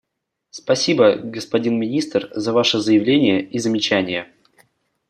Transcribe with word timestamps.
Спасибо, 0.49 1.13
господин 1.15 1.77
Министр, 1.77 2.31
за 2.33 2.53
Ваше 2.53 2.79
заявление 2.79 3.39
и 3.39 3.59
замечания. 3.59 4.33